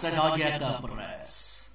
صدای 0.00 0.42
قبرس 0.42 1.66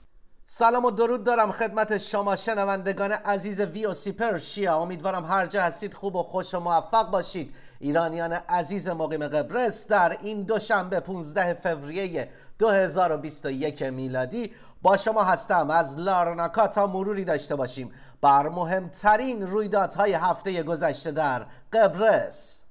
سلام 0.45 0.85
و 0.85 0.91
درود 0.91 1.23
دارم 1.23 1.51
خدمت 1.51 1.97
شما 1.97 2.35
شنوندگان 2.35 3.11
عزیز 3.11 3.59
وی 3.59 3.85
او 3.85 3.93
سی 3.93 4.11
پرشیا 4.11 4.77
امیدوارم 4.77 5.25
هر 5.25 5.45
جا 5.45 5.61
هستید 5.61 5.93
خوب 5.93 6.15
و 6.15 6.23
خوش 6.23 6.53
و 6.53 6.59
موفق 6.59 7.09
باشید. 7.09 7.55
ایرانیان 7.79 8.33
عزیز 8.33 8.87
مقیم 8.87 9.27
قبرس 9.27 9.87
در 9.87 10.17
این 10.21 10.43
دوشنبه 10.43 10.99
15 10.99 11.53
فوریه 11.53 12.29
2021 12.59 13.81
میلادی 13.81 14.53
با 14.81 14.97
شما 14.97 15.23
هستم. 15.23 15.69
از 15.69 15.97
لارناکا 15.97 16.67
تا 16.67 16.87
مروری 16.87 17.25
داشته 17.25 17.55
باشیم. 17.55 17.91
بر 18.21 18.49
مهمترین 18.49 19.47
رویدادهای 19.47 20.13
هفته 20.13 20.63
گذشته 20.63 21.11
در 21.11 21.45
قبرس. 21.73 22.63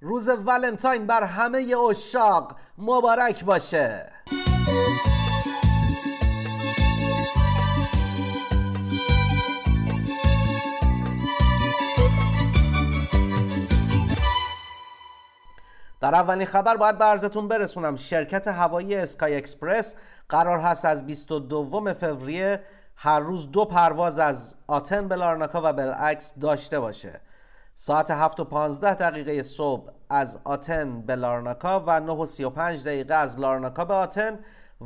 روز 0.00 0.28
ولنتاین 0.28 1.06
بر 1.06 1.22
همه 1.24 1.76
اشاق 1.90 2.56
مبارک 2.78 3.44
باشه. 3.44 4.13
در 4.64 4.70
اولین 16.14 16.46
خبر 16.46 16.76
باید 16.76 16.98
به 16.98 17.04
عرضتون 17.04 17.48
برسونم. 17.48 17.96
شرکت 17.96 18.48
هوایی 18.48 18.96
اسکای 18.96 19.36
اکسپرس 19.36 19.94
قرار 20.28 20.58
هست 20.58 20.84
از 20.84 21.06
22 21.06 21.94
فوریه 21.94 22.62
هر 22.96 23.20
روز 23.20 23.50
دو 23.50 23.64
پرواز 23.64 24.18
از 24.18 24.56
آتن 24.66 25.08
به 25.08 25.16
لارناکا 25.16 25.60
و 25.64 25.72
بالعکس 25.72 26.34
داشته 26.40 26.80
باشه. 26.80 27.20
ساعت 27.74 28.10
7 28.10 28.40
و 28.40 28.44
15 28.44 28.94
دقیقه 28.94 29.42
صبح 29.42 29.90
از 30.14 30.38
آتن 30.44 31.00
به 31.02 31.16
لارناکا 31.16 31.84
و 31.86 32.00
9 32.00 32.12
و 32.12 32.26
35 32.26 32.84
دقیقه 32.84 33.14
از 33.14 33.38
لارناکا 33.38 33.84
به 33.84 33.94
آتن 33.94 34.38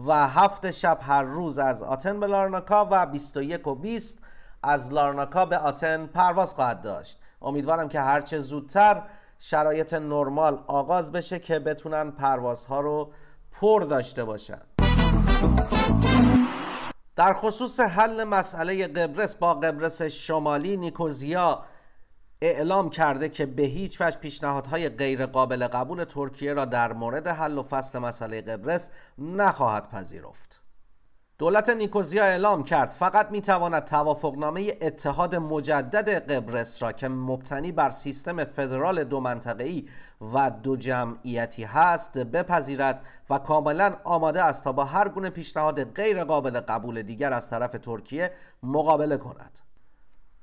و 0.07 0.29
هفت 0.29 0.71
شب 0.71 0.99
هر 1.03 1.23
روز 1.23 1.59
از 1.59 1.83
آتن 1.83 2.21
به 2.21 2.27
لارناکا 2.27 2.89
و 2.91 3.07
21 3.07 3.67
و 3.67 3.75
20 3.75 4.23
از 4.63 4.93
لارناکا 4.93 5.47
به 5.47 5.59
آتن 5.59 6.07
پرواز 6.07 6.55
خواهد 6.55 6.81
داشت. 6.81 7.19
امیدوارم 7.43 7.89
که 7.89 8.01
هرچه 8.01 8.41
زودتر 8.41 9.03
شرایط 9.39 9.95
نرمال 9.95 10.63
آغاز 10.67 11.13
بشه 11.13 11.39
که 11.39 11.59
بتونن 11.59 12.11
پروازها 12.11 12.81
رو 12.81 13.13
پر 13.53 13.83
داشته 13.83 14.25
باشن. 14.25 14.61
در 17.17 17.33
خصوص 17.33 17.81
حل 17.81 18.25
مسئله 18.25 18.87
قبرس 18.87 19.35
با 19.35 19.55
قبرس 19.55 20.03
شمالی 20.03 20.77
نیکوزیا 20.77 21.65
اعلام 22.43 22.91
کرده 22.91 23.29
که 23.29 23.47
به 23.47 23.63
هیچ 23.63 24.01
وجه 24.01 24.19
پیشنهادهای 24.19 24.89
غیر 24.89 25.27
قابل 25.27 25.67
قبول 25.67 26.05
ترکیه 26.05 26.53
را 26.53 26.65
در 26.65 26.93
مورد 26.93 27.29
حل 27.29 27.59
و 27.59 27.63
فصل 27.63 27.99
مسئله 27.99 28.41
قبرس 28.41 28.91
نخواهد 29.19 29.89
پذیرفت. 29.89 30.61
دولت 31.39 31.71
نیکوزیا 31.71 32.25
اعلام 32.25 32.63
کرد 32.63 32.91
فقط 32.91 33.31
می‌تواند 33.31 33.85
توافقنامه 33.85 34.73
اتحاد 34.81 35.37
مجدد 35.37 36.33
قبرس 36.33 36.83
را 36.83 36.93
که 36.93 37.09
مبتنی 37.09 37.73
بر 37.73 37.91
سیستم 37.91 38.45
فدرال 38.45 39.05
دو 39.05 39.21
منطقه‌ای 39.21 39.89
و 40.35 40.51
دو 40.51 40.77
جمعیتی 40.77 41.65
هست 41.65 42.19
بپذیرد 42.19 43.03
و 43.31 43.39
کاملا 43.39 43.97
آماده 44.05 44.45
است 44.45 44.65
تا 44.65 44.73
با 44.73 44.85
هر 44.85 45.09
گونه 45.09 45.31
پیشنهاد 45.31 45.85
غیر 45.95 46.25
قابل 46.25 46.61
قبول 46.61 47.03
دیگر 47.03 47.33
از 47.33 47.51
طرف 47.51 47.73
ترکیه 47.73 48.33
مقابله 48.63 49.17
کند. 49.17 49.59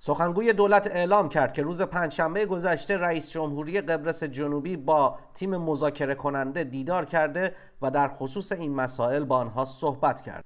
سخنگوی 0.05 0.53
دولت 0.53 0.87
اعلام 0.87 1.29
کرد 1.29 1.53
که 1.53 1.61
روز 1.61 1.81
پنجشنبه 1.81 2.45
گذشته 2.45 2.97
رئیس 2.97 3.31
جمهوری 3.31 3.81
قبرس 3.81 4.23
جنوبی 4.23 4.77
با 4.77 5.17
تیم 5.33 5.57
مذاکره 5.57 6.15
کننده 6.15 6.63
دیدار 6.63 7.05
کرده 7.05 7.55
و 7.81 7.91
در 7.91 8.07
خصوص 8.07 8.51
این 8.51 8.75
مسائل 8.75 9.23
با 9.23 9.37
آنها 9.37 9.65
صحبت 9.65 10.21
کرد. 10.21 10.45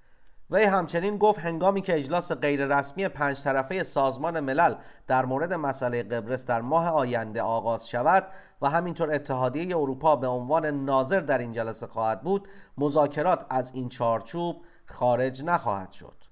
وی 0.50 0.64
همچنین 0.64 1.18
گفت 1.18 1.40
هنگامی 1.40 1.82
که 1.82 1.98
اجلاس 1.98 2.32
غیررسمی 2.32 3.08
پنج 3.08 3.42
طرفه 3.42 3.84
سازمان 3.84 4.40
ملل 4.40 4.76
در 5.08 5.26
مورد 5.26 5.54
مسئله 5.54 6.04
قبرس 6.04 6.46
در 6.46 6.62
ماه 6.62 6.90
آینده 6.90 7.42
آغاز 7.42 7.90
شود 7.90 8.28
و 8.62 8.70
همینطور 8.70 9.12
اتحادیه 9.12 9.78
اروپا 9.78 10.16
به 10.16 10.28
عنوان 10.28 10.66
ناظر 10.66 11.20
در 11.20 11.38
این 11.38 11.52
جلسه 11.52 11.88
خواهد 11.88 12.22
بود 12.22 12.48
مذاکرات 12.78 13.46
از 13.50 13.72
این 13.74 13.90
چارچوب 13.90 14.62
خارج 14.86 15.44
نخواهد 15.44 15.92
شد 15.92 16.29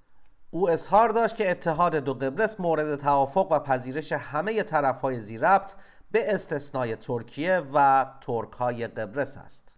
او 0.58 0.70
اظهار 0.70 1.10
داشت 1.10 1.36
که 1.36 1.52
اتحاد 1.52 1.96
دو 1.96 2.14
قبرس 2.14 2.60
مورد 2.60 2.96
توافق 2.96 3.52
و 3.52 3.60
پذیرش 3.60 4.12
همه 4.12 4.64
طرفهای 4.64 5.20
زیربط 5.20 5.74
به 6.12 6.34
استثنای 6.34 6.96
ترکیه 6.96 7.62
و 7.74 8.06
ترک 8.22 8.52
های 8.52 8.88
قبرس 8.88 9.38
است 9.38 9.76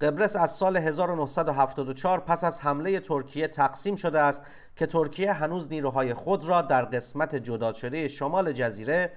قبرس 0.00 0.36
از 0.36 0.50
سال 0.50 0.76
1974 0.76 2.20
پس 2.20 2.44
از 2.44 2.60
حمله 2.60 3.00
ترکیه 3.00 3.48
تقسیم 3.48 3.96
شده 3.96 4.20
است 4.20 4.42
که 4.76 4.86
ترکیه 4.86 5.32
هنوز 5.32 5.68
نیروهای 5.68 6.14
خود 6.14 6.44
را 6.44 6.62
در 6.62 6.84
قسمت 6.84 7.36
جدا 7.36 7.72
شده 7.72 8.08
شمال 8.08 8.52
جزیره 8.52 9.12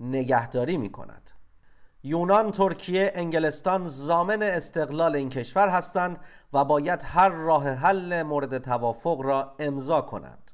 نگهداری 0.00 0.76
می 0.78 0.92
کند. 0.92 1.30
یونان، 2.04 2.50
ترکیه، 2.50 3.12
انگلستان 3.14 3.84
زامن 3.84 4.42
استقلال 4.42 5.16
این 5.16 5.28
کشور 5.28 5.68
هستند 5.68 6.18
و 6.52 6.64
باید 6.64 7.02
هر 7.04 7.28
راه 7.28 7.68
حل 7.68 8.22
مورد 8.22 8.58
توافق 8.58 9.20
را 9.20 9.54
امضا 9.58 10.00
کنند. 10.00 10.52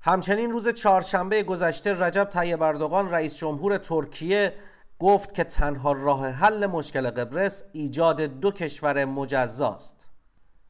همچنین 0.00 0.50
روز 0.50 0.68
چهارشنبه 0.68 1.42
گذشته 1.42 2.00
رجب 2.00 2.24
طیب 2.24 2.62
اردوغان 2.62 3.10
رئیس 3.10 3.36
جمهور 3.36 3.78
ترکیه 3.78 4.54
گفت 4.98 5.34
که 5.34 5.44
تنها 5.44 5.92
راه 5.92 6.28
حل 6.28 6.66
مشکل 6.66 7.10
قبرس 7.10 7.64
ایجاد 7.72 8.20
دو 8.20 8.50
کشور 8.50 9.04
مجزاست 9.04 10.08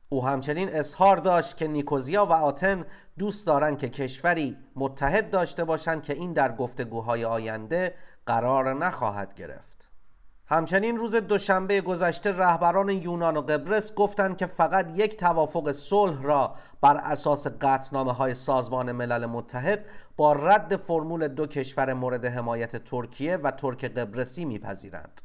او 0.09 0.27
همچنین 0.27 0.69
اظهار 0.73 1.17
داشت 1.17 1.57
که 1.57 1.67
نیکوزیا 1.67 2.27
و 2.27 2.33
آتن 2.33 2.87
دوست 3.19 3.47
دارند 3.47 3.79
که 3.79 3.89
کشوری 3.89 4.57
متحد 4.77 5.31
داشته 5.31 5.65
باشند 5.65 6.03
که 6.03 6.13
این 6.13 6.33
در 6.33 6.57
گفتگوهای 6.57 7.25
آینده 7.25 7.95
قرار 8.27 8.75
نخواهد 8.75 9.35
گرفت 9.35 9.72
همچنین 10.53 10.97
روز 10.97 11.15
دوشنبه 11.15 11.81
گذشته 11.81 12.33
رهبران 12.33 12.89
یونان 12.89 13.37
و 13.37 13.41
قبرس 13.41 13.95
گفتند 13.95 14.37
که 14.37 14.47
فقط 14.47 14.93
یک 14.95 15.17
توافق 15.17 15.73
صلح 15.73 16.23
را 16.23 16.55
بر 16.81 16.97
اساس 16.97 17.47
قطنامه 17.47 18.13
های 18.13 18.35
سازمان 18.35 18.93
ملل 18.93 19.27
متحد 19.27 19.85
با 20.17 20.33
رد 20.33 20.77
فرمول 20.77 21.29
دو 21.29 21.47
کشور 21.47 21.93
مورد 21.93 22.25
حمایت 22.25 22.85
ترکیه 22.85 23.37
و 23.37 23.51
ترک 23.51 23.85
قبرسی 23.85 24.45
میپذیرند. 24.45 25.21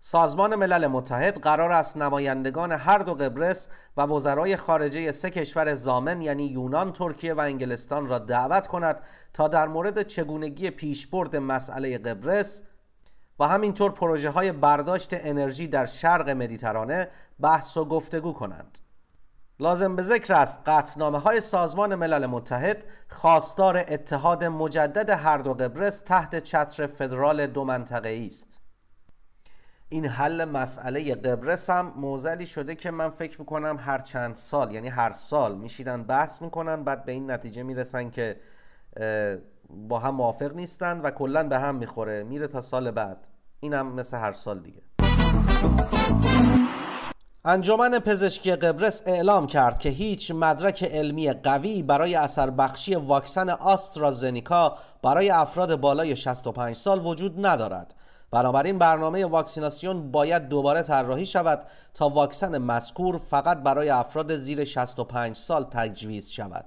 سازمان 0.00 0.54
ملل 0.54 0.86
متحد 0.86 1.38
قرار 1.38 1.72
است 1.72 1.96
نمایندگان 1.96 2.72
هر 2.72 2.98
دو 2.98 3.14
قبرس 3.14 3.68
و 3.96 4.02
وزرای 4.02 4.56
خارجه 4.56 5.12
سه 5.12 5.30
کشور 5.30 5.74
زامن 5.74 6.22
یعنی 6.22 6.46
یونان، 6.46 6.92
ترکیه 6.92 7.34
و 7.34 7.40
انگلستان 7.40 8.08
را 8.08 8.18
دعوت 8.18 8.66
کند 8.66 9.00
تا 9.32 9.48
در 9.48 9.68
مورد 9.68 10.02
چگونگی 10.02 10.70
پیشبرد 10.70 11.36
مسئله 11.36 11.98
قبرس 11.98 12.62
و 13.38 13.48
همینطور 13.48 13.90
پروژه 13.90 14.30
های 14.30 14.52
برداشت 14.52 15.08
انرژی 15.12 15.68
در 15.68 15.86
شرق 15.86 16.30
مدیترانه 16.30 17.08
بحث 17.40 17.76
و 17.76 17.84
گفتگو 17.84 18.32
کنند. 18.32 18.78
لازم 19.60 19.96
به 19.96 20.02
ذکر 20.02 20.34
است 20.34 20.60
قطنامه 20.66 21.18
های 21.18 21.40
سازمان 21.40 21.94
ملل 21.94 22.26
متحد 22.26 22.84
خواستار 23.08 23.76
اتحاد 23.88 24.44
مجدد 24.44 25.10
هر 25.10 25.38
دو 25.38 25.54
قبرس 25.54 26.00
تحت 26.00 26.38
چتر 26.38 26.86
فدرال 26.86 27.46
دو 27.46 27.64
منطقه 27.64 28.22
است. 28.26 28.58
این 29.88 30.06
حل 30.06 30.44
مسئله 30.44 31.14
قبرس 31.14 31.70
هم 31.70 31.92
موزلی 31.96 32.46
شده 32.46 32.74
که 32.74 32.90
من 32.90 33.10
فکر 33.10 33.40
می‌کنم 33.40 33.76
هر 33.80 33.98
چند 33.98 34.34
سال 34.34 34.72
یعنی 34.72 34.88
هر 34.88 35.10
سال 35.10 35.58
میشیدن 35.58 36.02
بحث 36.02 36.42
می‌کنن 36.42 36.84
بعد 36.84 37.04
به 37.04 37.12
این 37.12 37.30
نتیجه 37.30 37.62
می‌رسن 37.62 38.10
که 38.10 38.40
با 39.70 39.98
هم 39.98 40.14
موافق 40.14 40.54
نیستن 40.54 41.00
و 41.00 41.10
کلا 41.10 41.48
به 41.48 41.58
هم 41.58 41.74
می‌خوره. 41.74 42.22
میره 42.22 42.46
تا 42.46 42.60
سال 42.60 42.90
بعد. 42.90 43.28
اینم 43.60 43.94
مثل 43.94 44.16
هر 44.16 44.32
سال 44.32 44.60
دیگه. 44.60 44.82
انجمن 47.44 47.98
پزشکی 47.98 48.52
قبرس 48.52 49.02
اعلام 49.06 49.46
کرد 49.46 49.78
که 49.78 49.88
هیچ 49.88 50.30
مدرک 50.30 50.82
علمی 50.82 51.32
قوی 51.32 51.82
برای 51.82 52.14
اثر 52.14 52.50
بخشی 52.50 52.94
واکسن 52.94 53.50
آسترازنیکا 53.50 54.78
برای 55.02 55.30
افراد 55.30 55.80
بالای 55.80 56.16
65 56.16 56.76
سال 56.76 57.06
وجود 57.06 57.46
ندارد. 57.46 57.94
بنابراین 58.30 58.78
برنامه 58.78 59.26
واکسیناسیون 59.26 60.10
باید 60.10 60.48
دوباره 60.48 60.82
طراحی 60.82 61.26
شود 61.26 61.66
تا 61.94 62.08
واکسن 62.08 62.58
مذکور 62.58 63.18
فقط 63.18 63.58
برای 63.58 63.90
افراد 63.90 64.36
زیر 64.36 64.64
65 64.64 65.36
سال 65.36 65.64
تجویز 65.64 66.30
شود. 66.30 66.64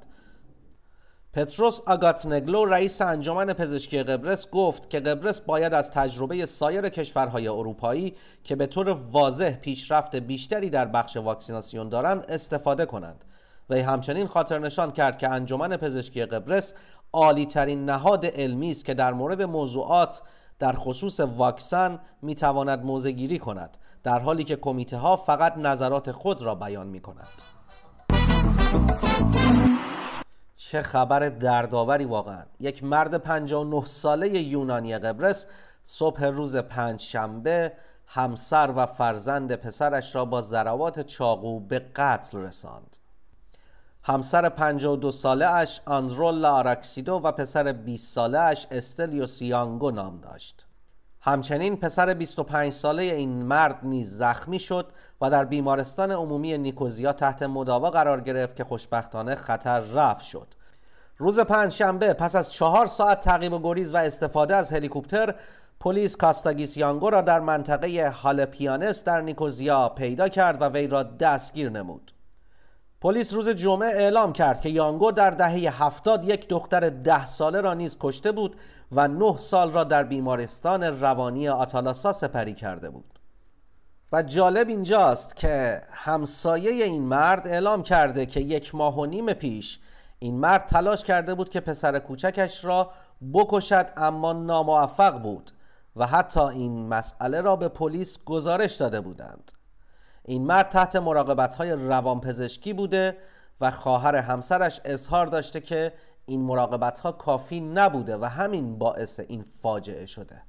پتروس 1.33 1.81
آگاتنگلو 1.87 2.65
رئیس 2.65 3.01
انجمن 3.01 3.45
پزشکی 3.45 4.03
قبرس 4.03 4.49
گفت 4.49 4.89
که 4.89 4.99
قبرس 4.99 5.41
باید 5.41 5.73
از 5.73 5.91
تجربه 5.91 6.45
سایر 6.45 6.89
کشورهای 6.89 7.47
اروپایی 7.47 8.15
که 8.43 8.55
به 8.55 8.65
طور 8.65 8.89
واضح 8.89 9.55
پیشرفت 9.55 10.15
بیشتری 10.15 10.69
در 10.69 10.85
بخش 10.85 11.17
واکسیناسیون 11.17 11.89
دارند 11.89 12.25
استفاده 12.29 12.85
کنند 12.85 13.25
و 13.69 13.75
همچنین 13.75 14.27
خاطر 14.27 14.59
نشان 14.59 14.91
کرد 14.91 15.17
که 15.17 15.29
انجمن 15.29 15.77
پزشکی 15.77 16.25
قبرس 16.25 16.73
عالی 17.13 17.45
ترین 17.45 17.85
نهاد 17.85 18.25
علمی 18.25 18.71
است 18.71 18.85
که 18.85 18.93
در 18.93 19.13
مورد 19.13 19.43
موضوعات 19.43 20.21
در 20.59 20.73
خصوص 20.73 21.19
واکسن 21.19 21.99
می 22.21 22.35
تواند 22.35 22.85
موزگیری 22.85 23.39
کند 23.39 23.77
در 24.03 24.19
حالی 24.19 24.43
که 24.43 24.55
کمیته 24.55 24.97
ها 24.97 25.15
فقط 25.15 25.57
نظرات 25.57 26.11
خود 26.11 26.41
را 26.41 26.55
بیان 26.55 26.87
می 26.87 26.99
کنند. 26.99 27.41
چه 30.69 30.81
خبر 30.81 31.29
دردآوری 31.29 32.05
واقعا. 32.05 32.43
یک 32.59 32.83
مرد 32.83 33.15
59 33.15 33.85
ساله 33.85 34.39
یونانی 34.39 34.97
قبرس 34.97 35.45
صبح 35.83 36.25
روز 36.25 36.55
پنج 36.55 37.01
شنبه 37.01 37.71
همسر 38.05 38.73
و 38.75 38.85
فرزند 38.85 39.55
پسرش 39.55 40.15
را 40.15 40.25
با 40.25 40.41
ضربات 40.41 40.99
چاقو 40.99 41.59
به 41.59 41.79
قتل 41.79 42.37
رساند. 42.37 42.97
همسر 44.03 44.49
52 44.49 45.11
ساله 45.11 45.47
اش 45.47 45.81
آندرولا 45.85 46.51
آراکسیدو 46.51 47.13
و 47.13 47.31
پسر 47.31 47.71
20 47.71 48.13
ساله 48.13 48.39
اش 48.39 48.67
استلیو 48.71 49.27
سیانگو 49.27 49.91
نام 49.91 50.21
داشت. 50.21 50.65
همچنین 51.21 51.77
پسر 51.77 52.13
25 52.13 52.73
ساله 52.73 53.03
این 53.03 53.29
مرد 53.29 53.79
نیز 53.83 54.17
زخمی 54.17 54.59
شد 54.59 54.91
و 55.21 55.29
در 55.29 55.45
بیمارستان 55.45 56.11
عمومی 56.11 56.57
نیکوزیا 56.57 57.13
تحت 57.13 57.43
مداوا 57.43 57.89
قرار 57.89 58.21
گرفت 58.21 58.55
که 58.55 58.63
خوشبختانه 58.63 59.35
خطر 59.35 59.79
رفع 59.79 60.23
شد. 60.23 60.58
روز 61.21 61.39
پنجشنبه 61.39 62.13
پس 62.13 62.35
از 62.35 62.51
چهار 62.51 62.87
ساعت 62.87 63.19
تعقیب 63.19 63.53
و 63.53 63.59
گریز 63.59 63.93
و 63.93 63.97
استفاده 63.97 64.55
از 64.55 64.73
هلیکوپتر 64.73 65.35
پلیس 65.79 66.15
کاستاگیس 66.15 66.77
یانگو 66.77 67.09
را 67.09 67.21
در 67.21 67.39
منطقه 67.39 68.09
هالپیانس 68.09 69.03
در 69.03 69.21
نیکوزیا 69.21 69.89
پیدا 69.89 70.27
کرد 70.27 70.61
و 70.61 70.65
وی 70.65 70.87
را 70.87 71.03
دستگیر 71.03 71.69
نمود. 71.69 72.11
پلیس 73.01 73.33
روز 73.33 73.49
جمعه 73.49 73.87
اعلام 73.87 74.33
کرد 74.33 74.61
که 74.61 74.69
یانگو 74.69 75.11
در 75.11 75.29
دهه 75.29 75.83
هفتاد 75.83 76.25
یک 76.25 76.47
دختر 76.47 76.89
ده 76.89 77.25
ساله 77.25 77.61
را 77.61 77.73
نیز 77.73 77.97
کشته 77.99 78.31
بود 78.31 78.55
و 78.91 79.07
نه 79.07 79.37
سال 79.37 79.71
را 79.71 79.83
در 79.83 80.03
بیمارستان 80.03 80.83
روانی 80.83 81.49
آتالاسا 81.49 82.13
سپری 82.13 82.53
کرده 82.53 82.89
بود. 82.89 83.19
و 84.11 84.23
جالب 84.23 84.67
اینجاست 84.67 85.35
که 85.35 85.81
همسایه 85.91 86.83
این 86.83 87.03
مرد 87.03 87.47
اعلام 87.47 87.83
کرده 87.83 88.25
که 88.25 88.39
یک 88.39 88.75
ماه 88.75 88.99
و 88.99 89.05
نیم 89.05 89.33
پیش 89.33 89.79
این 90.19 90.39
مرد 90.39 90.65
تلاش 90.65 91.03
کرده 91.03 91.35
بود 91.35 91.49
که 91.49 91.59
پسر 91.59 91.99
کوچکش 91.99 92.65
را 92.65 92.91
بکشد 93.33 93.89
اما 93.97 94.33
ناموفق 94.33 95.21
بود 95.21 95.51
و 95.95 96.07
حتی 96.07 96.39
این 96.39 96.87
مسئله 96.87 97.41
را 97.41 97.55
به 97.55 97.67
پلیس 97.67 98.23
گزارش 98.23 98.75
داده 98.75 99.01
بودند. 99.01 99.51
این 100.25 100.45
مرد 100.45 100.69
تحت 100.69 100.95
مراقبت 100.95 101.55
های 101.55 101.71
روانپزشکی 101.71 102.73
بوده 102.73 103.17
و 103.61 103.71
خواهر 103.71 104.15
همسرش 104.15 104.81
اظهار 104.85 105.25
داشته 105.25 105.59
که 105.59 105.93
این 106.25 106.41
مراقبت 106.41 106.99
ها 106.99 107.11
کافی 107.11 107.59
نبوده 107.59 108.17
و 108.17 108.25
همین 108.25 108.77
باعث 108.77 109.19
این 109.19 109.45
فاجعه 109.61 110.05
شده. 110.05 110.41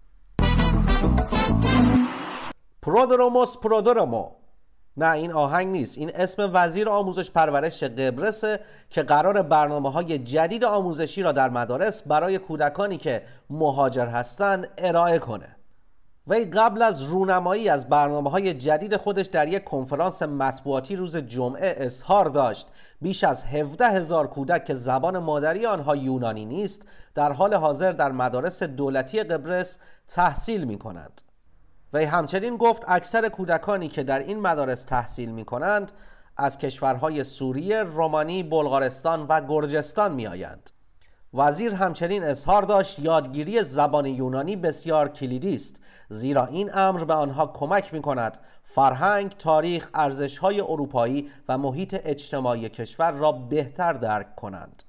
پرودروموس 2.83 3.57
پرودرومو 3.57 4.40
نه 4.97 5.11
این 5.11 5.33
آهنگ 5.33 5.69
نیست. 5.69 5.99
این 5.99 6.11
اسم 6.15 6.51
وزیر 6.55 6.89
آموزش 6.89 7.31
پرورش 7.31 7.83
قبرسه 7.83 8.61
که 8.91 9.03
قرار 9.03 9.43
برنامه 9.43 9.91
های 9.91 10.19
جدید 10.19 10.65
آموزشی 10.65 11.23
را 11.23 11.33
در 11.33 11.51
مدارس 11.51 12.03
برای 12.03 12.39
کودکانی 12.39 12.97
که 12.97 13.23
مهاجر 13.51 14.07
هستند 14.07 14.69
ارائه 14.79 15.19
کنه. 15.19 15.57
وی 16.27 16.45
قبل 16.45 16.83
از 16.83 17.03
رونمایی 17.03 17.69
از 17.69 17.89
برنامه 17.89 18.31
های 18.31 18.55
جدید 18.55 18.97
خودش 18.97 19.27
در 19.27 19.49
یک 19.49 19.65
کنفرانس 19.65 20.23
مطبوعاتی 20.23 20.97
روز 20.97 21.17
جمعه 21.17 21.75
اظهار 21.77 22.25
داشت. 22.25 22.67
بیش 23.01 23.25
از 23.25 23.45
17 23.45 23.87
هزار 23.87 24.27
کودک 24.27 24.65
که 24.65 24.75
زبان 24.75 25.19
مادری 25.19 25.67
آنها 25.67 25.97
یونانی 25.97 26.45
نیست 26.45 26.87
در 27.15 27.33
حال 27.33 27.55
حاضر 27.55 27.93
در 27.93 28.13
مدارس 28.13 28.63
دولتی 28.63 29.23
قبرس 29.23 29.79
تحصیل 30.09 30.65
می 30.65 30.79
کنند 30.79 31.23
وی 31.93 32.05
همچنین 32.05 32.57
گفت 32.57 32.85
اکثر 32.89 33.29
کودکانی 33.29 33.89
که 33.89 34.03
در 34.03 34.19
این 34.19 34.41
مدارس 34.41 34.83
تحصیل 34.83 35.31
می 35.31 35.45
کنند 35.45 35.93
از 36.37 36.59
کشورهای 36.59 37.25
سوریه، 37.25 37.83
رومانی، 37.83 38.43
بلغارستان 38.43 39.27
و 39.29 39.41
گرجستان 39.41 40.15
می 40.15 40.27
آیند. 40.27 40.71
وزیر 41.35 41.75
همچنین 41.75 42.25
اظهار 42.25 42.63
داشت 42.63 42.99
یادگیری 42.99 43.63
زبان 43.63 44.07
یونانی 44.07 44.57
بسیار 44.57 45.09
کلیدی 45.09 45.55
است 45.55 45.81
زیرا 46.09 46.47
این 46.47 46.71
امر 46.75 47.05
به 47.05 47.15
آنها 47.15 47.47
کمک 47.47 47.95
می 47.95 48.03
کند 48.03 48.39
فرهنگ، 48.65 49.31
تاریخ، 49.31 49.91
ارزش‌های 49.95 50.61
اروپایی 50.61 51.31
و 51.49 51.59
محیط 51.59 52.01
اجتماعی 52.05 52.69
کشور 52.69 53.11
را 53.11 53.33
بهتر 53.33 53.93
درک 53.93 54.35
کنند. 54.37 54.83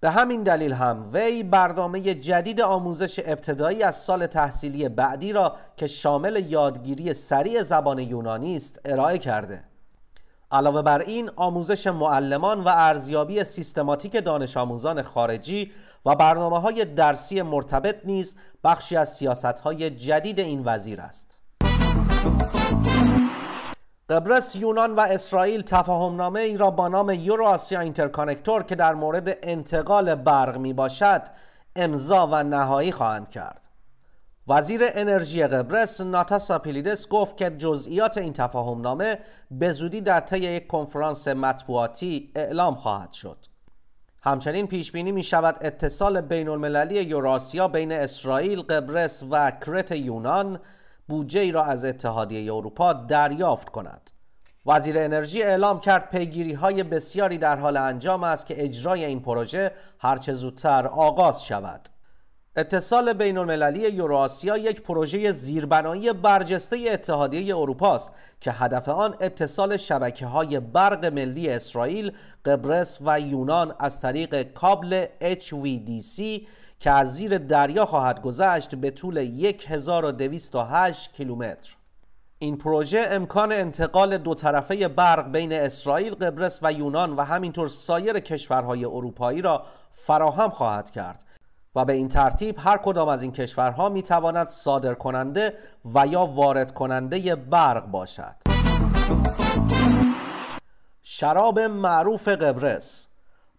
به 0.00 0.10
همین 0.10 0.42
دلیل 0.42 0.72
هم 0.72 1.10
وی 1.12 1.42
برنامه 1.42 2.00
جدید 2.00 2.60
آموزش 2.60 3.20
ابتدایی 3.24 3.82
از 3.82 3.96
سال 3.96 4.26
تحصیلی 4.26 4.88
بعدی 4.88 5.32
را 5.32 5.56
که 5.76 5.86
شامل 5.86 6.44
یادگیری 6.48 7.14
سریع 7.14 7.62
زبان 7.62 7.98
یونانی 7.98 8.56
است 8.56 8.80
ارائه 8.84 9.18
کرده. 9.18 9.64
علاوه 10.52 10.82
بر 10.82 10.98
این 10.98 11.30
آموزش 11.36 11.86
معلمان 11.86 12.60
و 12.60 12.68
ارزیابی 12.68 13.44
سیستماتیک 13.44 14.24
دانش 14.24 14.56
آموزان 14.56 15.02
خارجی 15.02 15.72
و 16.06 16.14
برنامه 16.14 16.60
های 16.60 16.84
درسی 16.84 17.42
مرتبط 17.42 17.96
نیز 18.04 18.36
بخشی 18.64 18.96
از 18.96 19.14
سیاست 19.14 19.44
های 19.44 19.90
جدید 19.90 20.40
این 20.40 20.62
وزیر 20.64 21.00
است. 21.00 21.39
قبرس 24.10 24.56
یونان 24.56 24.94
و 24.94 25.00
اسرائیل 25.00 25.62
تفاهمنامه 25.62 26.40
ای 26.40 26.56
را 26.56 26.70
با 26.70 26.88
نام 26.88 27.10
EuroAsia 27.10 27.80
Interconnector 27.80 28.62
که 28.62 28.74
در 28.74 28.94
مورد 28.94 29.38
انتقال 29.42 30.14
برق 30.14 30.58
می 30.58 30.72
باشد 30.72 31.22
امضا 31.76 32.28
و 32.32 32.42
نهایی 32.42 32.92
خواهند 32.92 33.28
کرد. 33.28 33.68
وزیر 34.48 34.80
انرژی 34.84 35.42
قبرس 35.42 36.00
ناتاسا 36.00 36.58
پیلیدس 36.58 37.08
گفت 37.08 37.36
که 37.36 37.50
جزئیات 37.50 38.18
این 38.18 38.32
تفاهمنامه 38.32 39.18
به 39.50 39.72
زودی 39.72 40.00
در 40.00 40.20
طی 40.20 40.38
یک 40.38 40.66
کنفرانس 40.66 41.28
مطبوعاتی 41.28 42.32
اعلام 42.36 42.74
خواهد 42.74 43.12
شد. 43.12 43.36
همچنین 44.22 44.66
پیش 44.66 44.92
بینی 44.92 45.12
می 45.12 45.22
شود 45.22 45.58
اتصال 45.60 46.20
بین 46.20 46.48
المللی 46.48 47.02
یوراسیا 47.02 47.68
بین 47.68 47.92
اسرائیل، 47.92 48.62
قبرس 48.62 49.24
و 49.30 49.50
کرت 49.50 49.92
یونان 49.92 50.60
بودجه 51.10 51.40
ای 51.40 51.52
را 51.52 51.64
از 51.64 51.84
اتحادیه 51.84 52.54
اروپا 52.54 52.92
دریافت 52.92 53.70
کند. 53.70 54.10
وزیر 54.66 54.98
انرژی 54.98 55.42
اعلام 55.42 55.80
کرد 55.80 56.08
پیگیری 56.08 56.52
های 56.52 56.82
بسیاری 56.82 57.38
در 57.38 57.58
حال 57.58 57.76
انجام 57.76 58.24
است 58.24 58.46
که 58.46 58.64
اجرای 58.64 59.04
این 59.04 59.20
پروژه 59.20 59.70
هرچه 59.98 60.34
زودتر 60.34 60.86
آغاز 60.86 61.44
شود. 61.44 61.88
اتصال 62.56 63.12
بین 63.12 63.38
المللی 63.38 63.88
یوراسیا 63.88 64.56
یک 64.56 64.82
پروژه 64.82 65.32
زیربنایی 65.32 66.12
برجسته 66.12 66.76
اتحادیه 66.92 67.56
اروپا 67.56 67.94
است 67.94 68.12
که 68.40 68.52
هدف 68.52 68.88
آن 68.88 69.14
اتصال 69.20 69.76
شبکه 69.76 70.26
های 70.26 70.60
برق 70.60 71.06
ملی 71.06 71.48
اسرائیل، 71.48 72.12
قبرس 72.44 72.98
و 73.04 73.20
یونان 73.20 73.74
از 73.78 74.00
طریق 74.00 74.42
کابل 74.42 75.06
HVDC 75.20 76.22
که 76.80 76.90
از 76.90 77.14
زیر 77.14 77.38
دریا 77.38 77.86
خواهد 77.86 78.22
گذشت 78.22 78.74
به 78.74 78.90
طول 78.90 79.18
1208 79.68 81.12
کیلومتر. 81.12 81.76
این 82.38 82.58
پروژه 82.58 83.06
امکان 83.10 83.52
انتقال 83.52 84.18
دو 84.18 84.34
طرفه 84.34 84.88
برق 84.88 85.32
بین 85.32 85.52
اسرائیل، 85.52 86.14
قبرس 86.14 86.58
و 86.62 86.72
یونان 86.72 87.16
و 87.16 87.22
همینطور 87.22 87.68
سایر 87.68 88.20
کشورهای 88.20 88.84
اروپایی 88.84 89.42
را 89.42 89.66
فراهم 89.92 90.50
خواهد 90.50 90.90
کرد 90.90 91.24
و 91.74 91.84
به 91.84 91.92
این 91.92 92.08
ترتیب 92.08 92.56
هر 92.58 92.76
کدام 92.76 93.08
از 93.08 93.22
این 93.22 93.32
کشورها 93.32 93.88
می 93.88 94.02
تواند 94.02 94.46
صادر 94.46 94.94
کننده 94.94 95.54
و 95.94 96.06
یا 96.06 96.26
وارد 96.26 96.74
کننده 96.74 97.34
برق 97.36 97.86
باشد 97.86 98.36
شراب 101.02 101.58
معروف 101.58 102.28
قبرس 102.28 103.09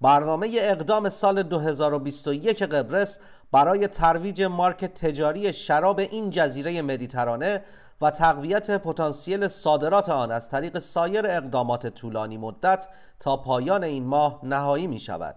برنامه 0.01 0.49
اقدام 0.61 1.09
سال 1.09 1.43
2021 1.43 2.63
قبرس 2.63 3.19
برای 3.51 3.87
ترویج 3.87 4.41
مارک 4.41 4.85
تجاری 4.85 5.53
شراب 5.53 5.99
این 5.99 6.29
جزیره 6.29 6.81
مدیترانه 6.81 7.63
و 8.01 8.11
تقویت 8.11 8.71
پتانسیل 8.71 9.47
صادرات 9.47 10.09
آن 10.09 10.31
از 10.31 10.49
طریق 10.49 10.79
سایر 10.79 11.25
اقدامات 11.25 11.87
طولانی 11.87 12.37
مدت 12.37 12.87
تا 13.19 13.37
پایان 13.37 13.83
این 13.83 14.03
ماه 14.05 14.39
نهایی 14.43 14.87
می 14.87 14.99
شود. 14.99 15.35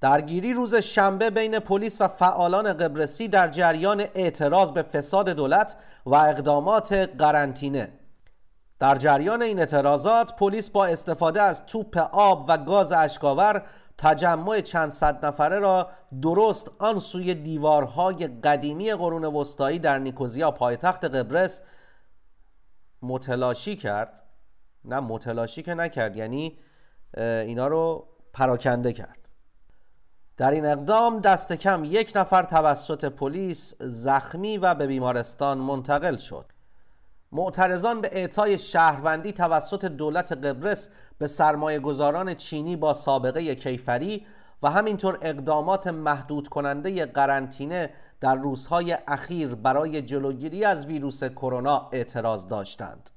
درگیری 0.00 0.52
روز 0.52 0.74
شنبه 0.74 1.30
بین 1.30 1.58
پلیس 1.58 2.00
و 2.00 2.08
فعالان 2.08 2.72
قبرسی 2.72 3.28
در 3.28 3.48
جریان 3.48 4.00
اعتراض 4.14 4.72
به 4.72 4.82
فساد 4.82 5.28
دولت 5.28 5.76
و 6.06 6.14
اقدامات 6.14 6.92
قرنطینه 6.92 8.01
در 8.82 8.96
جریان 8.96 9.42
این 9.42 9.58
اعتراضات 9.58 10.36
پلیس 10.36 10.70
با 10.70 10.86
استفاده 10.86 11.42
از 11.42 11.66
توپ 11.66 11.98
آب 12.12 12.44
و 12.48 12.58
گاز 12.58 12.92
اشکاور 12.92 13.62
تجمع 13.98 14.60
چند 14.60 14.90
صد 14.90 15.26
نفره 15.26 15.58
را 15.58 15.90
درست 16.22 16.70
آن 16.78 16.98
سوی 16.98 17.34
دیوارهای 17.34 18.26
قدیمی 18.26 18.92
قرون 18.92 19.24
وسطایی 19.24 19.78
در 19.78 19.98
نیکوزیا 19.98 20.50
پایتخت 20.50 21.04
قبرس 21.04 21.60
متلاشی 23.02 23.76
کرد. 23.76 24.22
نه 24.84 25.00
متلاشی 25.00 25.62
که 25.62 25.74
نکرد 25.74 26.16
یعنی 26.16 26.58
اینا 27.16 27.66
رو 27.66 28.08
پراکنده 28.32 28.92
کرد. 28.92 29.28
در 30.36 30.50
این 30.50 30.66
اقدام 30.66 31.20
دست 31.20 31.52
کم 31.52 31.84
یک 31.84 32.12
نفر 32.14 32.42
توسط 32.42 33.04
پلیس 33.04 33.74
زخمی 33.80 34.58
و 34.58 34.74
به 34.74 34.86
بیمارستان 34.86 35.58
منتقل 35.58 36.16
شد. 36.16 36.52
معترضان 37.32 38.00
به 38.00 38.08
اعطای 38.12 38.58
شهروندی 38.58 39.32
توسط 39.32 39.84
دولت 39.84 40.32
قبرس 40.32 40.88
به 41.18 41.26
سرمایه 41.26 41.78
گذاران 41.78 42.34
چینی 42.34 42.76
با 42.76 42.94
سابقه 42.94 43.54
کیفری 43.54 44.26
و 44.62 44.70
همینطور 44.70 45.18
اقدامات 45.22 45.86
محدود 45.86 46.48
کننده 46.48 47.06
قرنطینه 47.06 47.90
در 48.20 48.34
روزهای 48.34 48.98
اخیر 49.08 49.54
برای 49.54 50.02
جلوگیری 50.02 50.64
از 50.64 50.86
ویروس 50.86 51.24
کرونا 51.24 51.88
اعتراض 51.92 52.46
داشتند. 52.46 53.10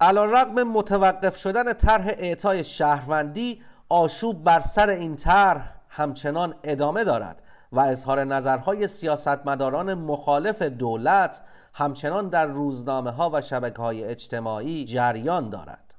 علیرغم 0.00 0.62
متوقف 0.62 1.36
شدن 1.36 1.72
طرح 1.72 2.06
اعطای 2.18 2.64
شهروندی 2.64 3.62
آشوب 3.88 4.44
بر 4.44 4.60
سر 4.60 4.88
این 4.88 5.16
طرح 5.16 5.76
همچنان 5.88 6.54
ادامه 6.64 7.04
دارد 7.04 7.42
و 7.74 7.80
اظهار 7.80 8.24
نظرهای 8.24 8.88
سیاستمداران 8.88 9.94
مخالف 9.94 10.62
دولت 10.62 11.40
همچنان 11.74 12.28
در 12.28 12.46
روزنامه 12.46 13.10
ها 13.10 13.30
و 13.32 13.42
شبکه 13.42 13.82
های 13.82 14.04
اجتماعی 14.04 14.84
جریان 14.84 15.50
دارد. 15.50 15.94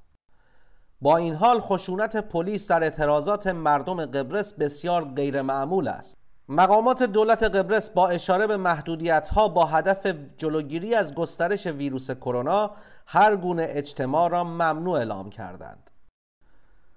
با 1.02 1.18
این 1.18 1.36
حال 1.36 1.60
خشونت 1.60 2.18
پلیس 2.18 2.68
در 2.68 2.84
اعتراضات 2.84 3.48
مردم 3.48 4.06
قبرس 4.06 4.54
بسیار 4.54 5.06
غیرمعمول 5.06 5.88
است. 5.88 6.18
مقامات 6.50 7.04
دولت 7.04 7.44
قبرس 7.44 7.90
با 7.90 8.08
اشاره 8.08 8.48
به 8.48 8.58
محدودیت 8.58 9.30
ها 9.30 9.48
با 9.48 9.66
هدف 9.66 10.06
جلوگیری 10.38 10.96
از 10.96 11.16
گسترش 11.16 11.68
ویروس 11.68 12.12
کرونا 12.12 12.72
هر 13.06 13.36
گونه 13.36 13.66
اجتماع 13.70 14.30
را 14.30 14.44
ممنوع 14.44 14.98
اعلام 14.98 15.30
کردند. 15.30 15.90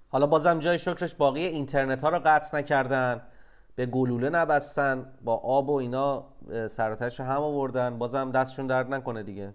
حالا 0.09 0.27
بازم 0.27 0.59
جای 0.59 0.79
شکرش 0.79 1.15
باقی 1.15 1.45
اینترنت 1.45 2.01
ها 2.01 2.09
را 2.09 2.19
قطع 2.19 2.57
نکردن. 2.57 3.21
به 3.79 3.85
گلوله 3.85 4.29
نبستن 4.29 5.05
با 5.23 5.35
آب 5.35 5.69
و 5.69 5.73
اینا 5.73 6.23
سراتش 6.69 7.19
هم 7.19 7.41
آوردن. 7.41 7.97
بازم 7.97 8.31
دستشون 8.31 8.67
درد 8.67 8.93
نکنه 8.93 9.23
دیگه. 9.23 9.53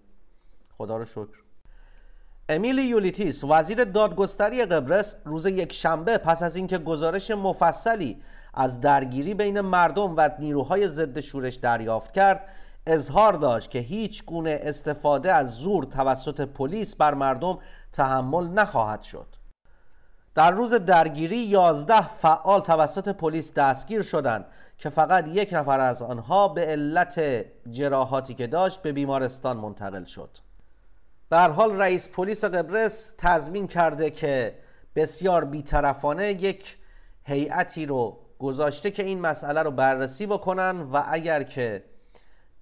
خدا 0.78 0.97
رو 0.97 1.04
شکر. 1.04 1.43
امیلی 2.49 2.83
یولیتیس 2.83 3.45
وزیر 3.45 3.85
دادگستری 3.85 4.64
قبرس 4.64 5.16
روز 5.25 5.47
یک 5.47 5.73
شنبه 5.73 6.19
پس 6.19 6.43
از 6.43 6.57
اینکه 6.57 6.78
گزارش 6.78 7.31
مفصلی 7.31 8.23
از 8.54 8.81
درگیری 8.81 9.35
بین 9.35 9.61
مردم 9.61 10.16
و 10.16 10.31
نیروهای 10.38 10.88
ضد 10.88 11.21
شورش 11.21 11.54
دریافت 11.54 12.12
کرد 12.12 12.49
اظهار 12.87 13.33
داشت 13.33 13.71
که 13.71 13.78
هیچ 13.78 14.25
گونه 14.25 14.61
استفاده 14.62 15.33
از 15.33 15.54
زور 15.54 15.85
توسط 15.85 16.40
پلیس 16.40 16.97
بر 16.97 17.14
مردم 17.14 17.59
تحمل 17.93 18.49
نخواهد 18.49 19.02
شد. 19.02 19.43
در 20.35 20.50
روز 20.50 20.75
درگیری 20.75 21.37
11 21.37 22.07
فعال 22.09 22.61
توسط 22.61 23.09
پلیس 23.09 23.53
دستگیر 23.55 24.03
شدند 24.03 24.47
که 24.79 24.91
فقط 24.91 25.29
یک 25.29 25.53
نفر 25.53 25.81
از 25.81 26.03
آنها 26.03 26.49
به 26.49 26.67
علت 26.67 27.45
جراحاتی 27.71 28.35
که 28.35 28.47
داشت 28.47 28.83
به 28.83 28.93
بیمارستان 28.93 29.57
منتقل 29.57 30.05
شد. 30.05 30.38
به 31.29 31.38
حال 31.38 31.81
رئیس 31.81 32.09
پلیس 32.09 32.45
قبرس 32.45 33.14
تضمین 33.19 33.67
کرده 33.67 34.11
که 34.11 34.59
بسیار 34.97 35.45
بیطرفانه 35.45 36.31
یک 36.31 36.76
هیئتی 37.25 37.87
رو 37.87 38.19
گذاشته 38.38 38.91
که 38.91 39.03
این 39.03 39.21
مسئله 39.21 39.62
رو 39.62 39.71
بررسی 39.71 40.26
بکنن 40.26 40.81
و 40.81 41.03
اگر 41.09 41.43
که 41.43 41.85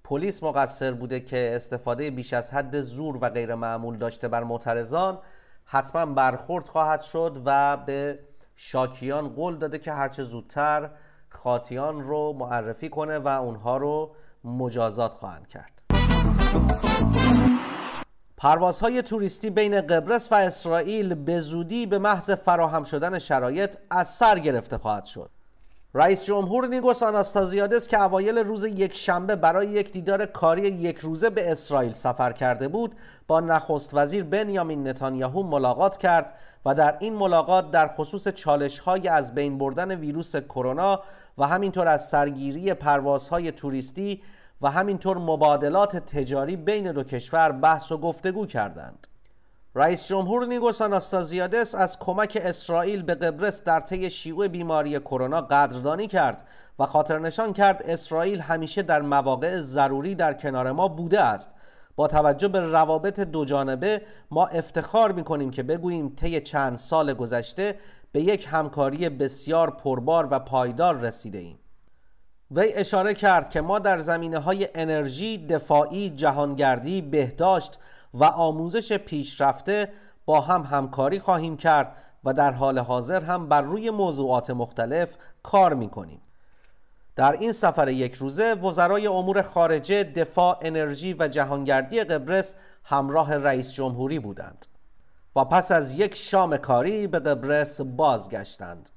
پلیس 0.05 0.43
مقصر 0.43 0.93
بوده 0.93 1.21
که 1.21 1.52
استفاده 1.57 2.11
بیش 2.11 2.33
از 2.33 2.55
حد 2.55 2.81
زور 2.81 3.19
و 3.21 3.29
غیر 3.29 3.55
معمول 3.55 3.97
داشته 3.97 4.29
بر 4.29 4.45
معترضان 4.45 5.19
حتما 5.73 6.07
برخورد 6.07 6.69
خواهد 6.69 7.00
شد 7.00 7.43
و 7.45 7.76
به 7.76 8.19
شاکیان 8.57 9.29
قول 9.29 9.59
داده 9.59 9.79
که 9.79 9.93
هرچه 9.93 10.23
زودتر 10.23 10.91
خاطیان 11.29 12.02
رو 12.02 12.33
معرفی 12.33 12.88
کنه 12.88 13.19
و 13.19 13.29
اونها 13.29 13.76
رو 13.76 14.14
مجازات 14.45 15.14
خواهند 15.14 15.49
کرد. 15.49 15.73
پروازهای 18.37 19.02
توریستی 19.02 19.50
بین 19.50 19.81
قبرس 19.81 20.33
و 20.33 20.35
اسرائیل 20.35 21.14
به 21.14 21.41
زودی 21.41 21.87
به 21.87 21.99
محض 21.99 22.31
فراهم 22.31 22.85
شدن 22.85 23.19
شرایط 23.19 23.76
از 23.91 24.09
سر 24.09 24.38
گرفته 24.38 24.79
خواهد 24.79 25.05
شد. 25.05 25.31
رئیس 25.94 26.25
جمهور 26.25 26.66
نیگوس 26.66 27.02
آناستازیادس 27.02 27.88
که 27.88 28.02
اوایل 28.02 28.38
روز 28.38 28.64
یک 28.64 28.94
شنبه 28.94 29.37
برای 29.37 29.66
یک 29.66 29.92
دیدار 29.92 30.26
کاری 30.26 30.62
یک 30.62 30.99
روزه 30.99 31.30
به 31.30 31.52
اسرائیل 31.52 31.92
سفر 31.92 32.32
کرده 32.32 32.68
بود 32.68 32.94
با 33.26 33.40
نخست 33.40 33.94
وزیر 33.94 34.25
بنیامین 34.25 34.88
نتانیاهو 34.88 35.42
ملاقات 35.42 35.96
کرد 35.96 36.34
و 36.66 36.75
در 36.75 36.96
این 37.00 37.14
ملاقات 37.14 37.70
در 37.70 37.88
خصوص 37.88 38.28
چالش 38.28 38.78
های 38.78 39.08
از 39.08 39.34
بین 39.34 39.58
بردن 39.58 39.94
ویروس 39.94 40.37
کرونا 40.37 41.02
و 41.38 41.46
همینطور 41.46 41.88
از 41.88 42.08
سرگیری 42.08 42.75
پروازهای 42.75 43.52
توریستی 43.52 44.22
و 44.62 44.70
همینطور 44.70 45.18
مبادلات 45.18 45.96
تجاری 45.96 46.56
بین 46.56 46.92
دو 46.92 47.02
کشور 47.04 47.52
بحث 47.52 47.92
و 47.92 47.99
گفتگو 47.99 48.46
کردند. 48.46 49.06
رئیس 49.75 50.07
جمهور 50.07 50.47
نیگوس 50.47 50.83
آناستازیادس 50.83 51.75
از 51.75 51.99
کمک 51.99 52.38
اسرائیل 52.43 53.02
به 53.02 53.14
قبرس 53.14 53.62
در 53.64 53.81
طی 53.81 54.11
شیوع 54.11 54.49
بیماری 54.49 54.99
کرونا 54.99 55.41
قدردانی 55.41 56.07
کرد 56.07 56.45
و 56.79 56.87
خاطر 56.87 57.19
نشان 57.19 57.52
کرد 57.52 57.83
اسرائیل 57.87 58.41
همیشه 58.41 58.83
در 58.83 59.02
مواقع 59.02 59.61
ضروری 59.61 60.14
در 60.14 60.35
کنار 60.35 60.73
ما 60.73 60.88
بوده 60.88 61.21
است. 61.21 61.55
با 61.97 62.09
توجه 62.09 62.49
به 62.49 62.61
روابط 62.61 63.21
دو 63.21 63.45
جانبه 63.45 64.02
ما 64.31 64.47
افتخار 64.47 65.12
می 65.12 65.25
کنیم 65.25 65.50
که 65.50 65.62
بگوییم 65.62 66.14
طی 66.17 66.41
چند 66.41 66.79
سال 66.79 67.14
گذشته 67.14 67.75
به 68.12 68.23
یک 68.23 68.49
همکاری 68.50 69.09
بسیار 69.09 69.71
پربار 69.71 70.29
و 70.31 70.38
پایدار 70.38 70.99
رسیده 70.99 71.38
ایم. 71.38 71.59
وی 72.50 72.73
اشاره 72.75 73.14
کرد 73.14 73.49
که 73.49 73.61
ما 73.61 73.79
در 73.79 73.99
زمینه 73.99 74.38
های 74.38 74.69
انرژی، 74.75 75.47
دفاعی، 75.47 76.11
جهانگردی، 76.11 77.02
بهداشت 77.02 77.79
و 78.14 78.25
آموزش 78.25 78.92
پیشرفته 78.92 79.92
با 80.25 80.40
هم 80.40 80.62
همکاری 80.62 81.21
خواهیم 81.21 81.57
کرد 81.57 81.97
و 82.25 82.33
در 82.33 82.52
حال 82.52 82.78
حاضر 82.78 83.25
هم 83.25 83.49
بر 83.49 83.62
روی 83.62 83.90
موضوعات 83.90 84.50
مختلف 84.50 85.16
کار 85.42 85.75
می 85.75 85.88
کنیم. 85.88 86.21
در 87.16 87.33
این 87.33 87.52
سفر 87.52 87.88
یک 87.88 88.14
روزه 88.14 88.54
وزرای 88.54 89.07
امور 89.07 89.42
خارجه، 89.42 90.04
دفاع، 90.04 90.59
انرژی 90.62 91.16
و 91.19 91.28
جهانگردی 91.28 92.04
قبرس 92.04 92.54
همراه 92.85 93.37
رئیس 93.37 93.73
جمهوری 93.73 94.19
بودند 94.19 94.66
و 95.37 95.45
پس 95.45 95.73
از 95.73 95.99
یک 95.99 96.14
شام 96.14 96.57
کاری 96.57 97.07
به 97.07 97.19
قبرس 97.19 97.81
بازگشتند. 97.81 98.90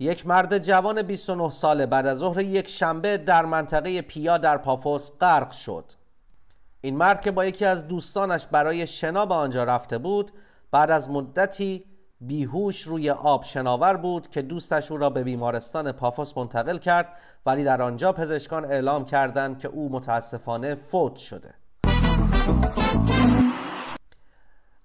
یک 0.00 0.26
مرد 0.26 0.58
جوان 0.58 1.02
29 1.02 1.50
ساله 1.50 1.86
بعد 1.86 2.06
از 2.06 2.18
ظهر 2.18 2.40
یک 2.40 2.68
شنبه 2.68 3.16
در 3.16 3.44
منطقه 3.44 4.02
پیا 4.02 4.38
در 4.38 4.58
پافوس 4.58 5.10
غرق 5.20 5.50
شد. 5.50 5.92
این 6.80 6.96
مرد 6.96 7.20
که 7.20 7.30
با 7.30 7.44
یکی 7.44 7.64
از 7.64 7.88
دوستانش 7.88 8.46
برای 8.46 8.86
شنا 8.86 9.26
به 9.26 9.34
آنجا 9.34 9.64
رفته 9.64 9.98
بود 9.98 10.30
بعد 10.70 10.90
از 10.90 11.10
مدتی 11.10 11.84
بیهوش 12.20 12.82
روی 12.82 13.10
آب 13.10 13.44
شناور 13.44 13.96
بود 13.96 14.30
که 14.30 14.42
دوستش 14.42 14.90
او 14.90 14.98
را 14.98 15.10
به 15.10 15.24
بیمارستان 15.24 15.92
پافوس 15.92 16.36
منتقل 16.36 16.78
کرد 16.78 17.08
ولی 17.46 17.64
در 17.64 17.82
آنجا 17.82 18.12
پزشکان 18.12 18.64
اعلام 18.64 19.04
کردند 19.04 19.58
که 19.58 19.68
او 19.68 19.92
متاسفانه 19.92 20.74
فوت 20.74 21.16
شده. 21.16 21.54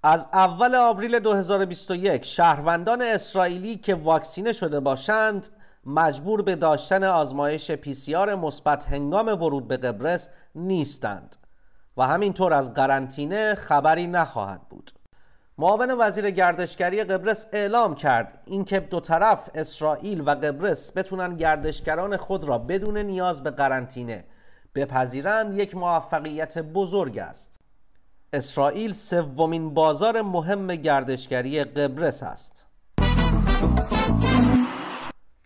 از 0.04 0.28
اول 0.34 0.76
آوریل 0.76 1.20
2021 1.20 2.26
شهروندان 2.26 3.02
اسرائیلی 3.02 3.76
که 3.76 3.96
واکسینه 3.96 4.54
شده 4.54 4.80
باشند 4.80 5.48
مجبور 5.86 6.42
به 6.42 6.56
داشتن 6.56 7.04
آزمایش 7.04 7.72
پی 7.72 8.16
مثبت 8.16 8.86
هنگام 8.86 9.28
ورود 9.28 9.68
به 9.68 9.78
قبرس 9.78 10.30
نیستند. 10.56 11.43
و 11.98 12.08
همینطور 12.08 12.54
از 12.54 12.74
قرنطینه 12.74 13.56
خبری 13.56 14.08
نخواهد 14.08 14.62
بود. 14.70 14.92
معاون 15.58 15.96
وزیر 16.00 16.30
گردشگری 16.30 17.04
قبرس 17.04 17.48
اعلام 17.54 17.96
کرد 17.96 18.44
اینکه 18.46 18.80
دو 18.80 19.00
طرف 19.00 19.50
اسرائیل 19.56 20.22
و 20.22 20.30
قبرس 20.30 20.98
بتونن 20.98 21.36
گردشگران 21.36 22.18
خود 22.18 22.44
را 22.44 22.58
بدون 22.58 22.98
نیاز 22.98 23.44
به 23.44 23.52
قرنطینه 23.52 24.26
بپذیرند. 24.76 25.60
یک 25.60 25.76
موفقیت 25.76 26.58
بزرگ 26.58 27.18
است. 27.18 27.60
اسرائیل 28.34 28.94
سومین 28.94 29.74
بازار 29.74 30.22
مهم 30.22 30.68
گردشگری 30.68 31.64
قبرس 31.64 32.24
است. 32.24 32.66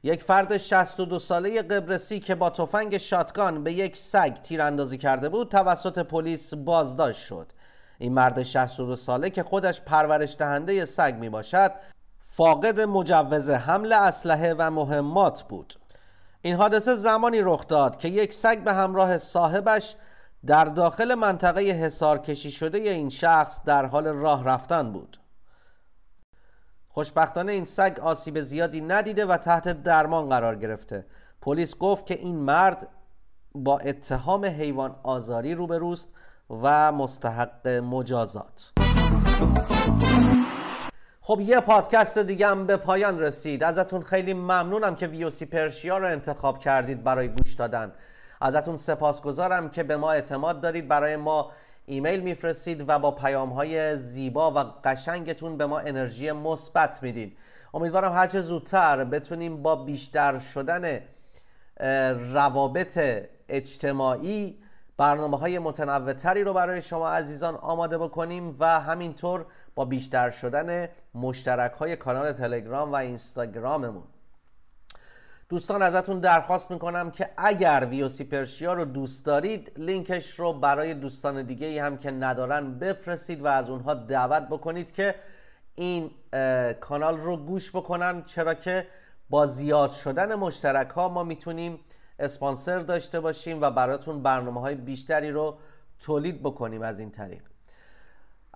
یک 0.04 0.24
فرد 0.24 0.58
62 0.58 1.20
ساله 1.20 1.62
قبرسی 1.62 2.20
که 2.20 2.36
با 2.36 2.50
تفنگ 2.50 2.98
شاتگان 2.98 3.63
به 3.63 3.74
یک 3.74 3.98
سگ 3.98 4.34
تیراندازی 4.34 4.98
کرده 4.98 5.30
بود 5.30 5.50
توسط 5.50 6.00
پلیس 6.00 6.54
بازداشت 6.54 7.22
شد. 7.22 7.51
این 7.98 8.13
مرد 8.13 8.44
62 8.44 8.96
ساله 8.96 9.30
که 9.30 9.44
خودش 9.44 9.82
پرورش 9.82 10.36
دهنده 10.39 10.86
سگ 10.86 11.16
می 11.20 11.30
باشد 11.30 11.72
فاقد 12.25 12.82
مجوز 12.82 13.50
حمل 13.50 13.94
اسلحه 13.94 14.56
و 14.58 14.72
مهمات 14.72 15.44
بود. 15.44 15.74
این 16.42 16.56
حادثه 16.56 16.96
زمانی 16.96 17.42
رخ 17.42 17.68
داد 17.68 17.98
که 17.98 18.08
یک 18.08 18.34
سگ 18.34 18.63
به 18.63 18.74
همراه 18.74 19.18
صاحبش 19.18 19.96
در 20.46 20.66
داخل 20.66 21.16
منطقه 21.16 21.62
حسار 21.62 22.18
کشی 22.18 22.51
شده 22.51 22.77
این 22.77 23.10
شخص 23.10 23.63
در 23.66 23.86
حال 23.86 24.08
راه 24.08 24.44
رفتن 24.44 24.92
بود. 24.92 25.18
خوشبختانه 26.98 27.51
این 27.51 27.66
سگ 27.66 28.00
آسیب 28.01 28.39
زیادی 28.39 28.82
ندیده 28.82 29.25
و 29.25 29.38
تحت 29.38 29.84
درمان 29.84 30.30
قرار 30.30 30.56
گرفته. 30.56 31.06
پلیس 31.42 31.77
گفت 31.77 32.06
که 32.06 32.13
این 32.20 32.36
مرد 32.36 32.88
با 33.56 33.80
اتهام 33.80 34.46
حیوان 34.46 34.96
آزاری 35.04 35.56
روبروست 35.56 36.13
و 36.50 36.92
مستحق 36.92 37.68
مجازات. 37.68 38.72
خب 41.22 41.39
یه 41.42 41.60
پادکست 41.60 42.18
دیگه 42.18 42.48
هم 42.48 42.66
به 42.66 42.77
پایان 42.77 43.20
رسید. 43.20 43.63
ازتون 43.63 44.01
خیلی 44.01 44.34
ممنونم 44.34 44.96
که 44.96 45.08
ویوسی 45.08 45.46
پرشیا 45.46 45.98
رو 45.98 46.08
انتخاب 46.08 46.60
کردید 46.60 47.04
برای 47.04 47.27
گوش 47.27 47.54
دادن. 47.54 47.92
ازتون 48.42 48.75
سپاسگزارم 48.75 49.70
که 49.70 49.84
به 49.84 49.98
ما 49.98 50.12
اعتماد 50.12 50.62
دارید. 50.62 50.88
برای 50.88 51.16
ما 51.16 51.51
ایمیل 51.89 52.20
میفرستید 52.20 52.84
و 52.88 53.00
با 53.00 53.12
پیام 53.12 53.50
های 53.50 53.98
زیبا 53.98 54.51
و 54.51 54.58
قشنگتون 54.84 55.58
به 55.58 55.65
ما 55.65 55.79
انرژی 55.79 56.32
مثبت 56.32 57.03
میدین. 57.03 57.32
امیدوارم 57.74 58.12
هرچه 58.12 58.41
زودتر 58.41 59.03
بتونیم 59.03 59.63
با 59.63 59.75
بیشتر 59.75 60.39
شدن 60.39 61.00
روابط 62.34 63.00
اجتماعی 63.50 64.58
برنامه 64.98 65.38
های 65.38 65.60
متنوعتری 65.60 66.44
رو 66.44 66.53
برای 66.53 66.82
شما 66.82 67.10
عزیزان 67.10 67.56
آماده 67.56 67.98
بکنیم 67.98 68.56
و 68.60 68.79
همینطور 68.79 69.46
با 69.75 69.86
بیشتر 69.86 70.29
شدن 70.29 70.89
مشترک 71.15 71.72
های 71.72 71.96
کانال 71.96 72.32
تلگرام 72.32 72.91
و 72.91 72.96
اینستاگراممون. 72.96 74.03
دوستان 75.50 75.82
ازتون 75.82 76.20
درخواست 76.20 76.72
می‌کنم 76.72 77.12
که 77.12 77.30
اگر 77.38 77.88
ویوسی 77.89 78.24
پرشیا 78.24 78.74
رو 78.74 78.86
دوست 78.86 79.25
دارید 79.25 79.72
لینکش 79.77 80.39
رو 80.39 80.54
برای 80.54 80.94
دوستان 80.94 81.44
دیگه 81.44 81.68
ای 81.68 81.80
هم 81.80 81.98
که 81.98 82.12
ندارن 82.12 82.80
بفرستید 82.80 83.42
و 83.42 83.48
از 83.48 83.70
اونها 83.70 83.94
دعوت 83.94 84.44
بکنید 84.44 84.92
که 84.92 85.16
این 85.75 86.12
کانال 86.80 87.18
رو 87.18 87.38
گوش 87.38 87.72
بکنن. 87.72 88.24
چرا 88.24 88.54
که 88.54 88.88
با 89.30 89.46
زیاد 89.46 89.92
شدن 89.92 90.36
مشترک 90.36 90.89
ها 90.89 91.10
ما 91.10 91.24
می‌تونیم 91.24 91.80
اسپانسر 92.20 92.80
داشته 92.80 93.20
باشیم 93.20 93.62
و 93.62 93.72
براتون 93.72 94.24
برنامه 94.24 94.62
های 94.62 94.75
بیشتری 94.75 95.32
رو 95.32 95.58
تولید 96.00 96.44
بکنیم 96.44 96.82
از 96.82 97.00
این 97.00 97.12
طریق. 97.12 97.42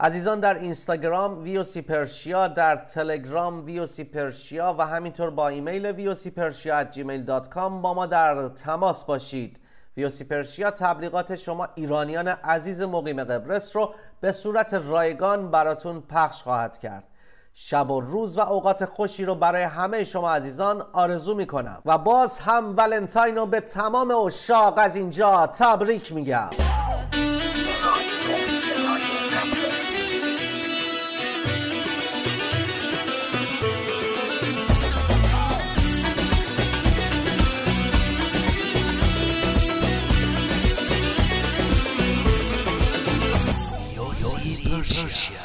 عزیزان 0.03 0.39
در 0.39 0.57
اینستاگرام 0.57 1.43
VOC 1.43 1.81
Persia 1.81 2.47
در 2.47 2.75
تلگرام 2.75 3.65
VOC 3.65 4.03
Persia 4.03 4.75
و 4.79 4.85
همینطور 4.85 5.29
با 5.29 5.47
ایمیل 5.47 5.85
VOC 5.85 6.29
Persia 6.29 6.83
gmail.com 6.83 7.55
با 7.55 7.93
ما 7.93 8.05
در 8.05 8.47
تماس 8.47 9.05
باشید. 9.05 9.61
VOC 9.97 10.23
Persia 10.23 10.71
تبلیغات 10.71 11.35
شما 11.35 11.67
ایرانیان 11.75 12.27
عزیز 12.27 12.81
مقیم 12.81 13.23
قبرس 13.23 13.75
رو 13.75 13.93
به 14.21 14.31
صورت 14.31 14.73
رایگان 14.73 15.51
براتون 15.51 16.01
پخش 16.01 16.43
خواهد 16.43 16.77
کرد. 16.77 17.07
شب 17.53 17.91
و 17.91 17.99
روز 17.99 18.37
و 18.37 18.41
اوقات 18.41 18.85
خوشی 18.85 19.25
رو 19.25 19.35
برای 19.35 19.63
همه 19.63 20.03
شما 20.03 20.31
عزیزان 20.31 20.83
آرزو 20.93 21.35
می‌کنم 21.35 21.81
و 21.85 21.97
باز 21.97 22.39
هم 22.39 22.77
ولنتاین 22.77 23.35
رو 23.35 23.45
به 23.45 23.59
تمام 23.59 24.11
اشاق 24.11 24.73
از 24.77 24.95
اینجا 24.95 25.47
تبریک 25.47 26.13
میگم. 26.13 26.49
是 44.83 45.40